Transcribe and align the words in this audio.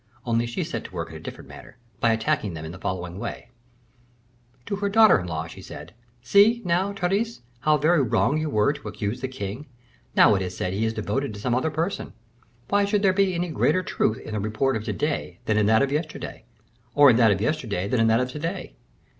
Only 0.25 0.47
she 0.47 0.63
set 0.63 0.83
to 0.85 0.91
work 0.93 1.11
in 1.11 1.15
a 1.15 1.19
different 1.19 1.47
manner, 1.47 1.77
by 1.99 2.11
attacking 2.11 2.55
them 2.55 2.65
in 2.65 2.71
the 2.71 2.79
following 2.79 3.19
way: 3.19 3.49
To 4.65 4.77
her 4.77 4.89
daughter 4.89 5.19
in 5.19 5.27
law 5.27 5.45
she 5.45 5.61
said, 5.61 5.93
"See, 6.23 6.63
now, 6.65 6.91
Therese, 6.91 7.41
how 7.59 7.77
very 7.77 8.01
wrong 8.01 8.39
you 8.39 8.49
were 8.49 8.73
to 8.73 8.87
accuse 8.87 9.21
the 9.21 9.27
king; 9.27 9.67
now 10.15 10.33
it 10.33 10.41
is 10.41 10.57
said 10.57 10.73
he 10.73 10.85
is 10.85 10.93
devoted 10.95 11.35
to 11.35 11.39
some 11.39 11.53
other 11.53 11.69
person; 11.69 12.13
why 12.69 12.83
should 12.83 13.03
there 13.03 13.13
be 13.13 13.35
any 13.35 13.49
greater 13.49 13.83
truth 13.83 14.17
in 14.17 14.33
the 14.33 14.39
report 14.39 14.75
of 14.75 14.83
to 14.85 14.93
day 14.93 15.37
than 15.45 15.55
in 15.55 15.67
that 15.67 15.83
of 15.83 15.91
yesterday, 15.91 16.45
or 16.95 17.11
in 17.11 17.17
that 17.17 17.29
of 17.31 17.39
yesterday 17.39 17.87
than 17.87 17.99
in 17.99 18.07
that 18.07 18.19
of 18.21 18.31
to 18.31 18.39
day?" 18.39 18.73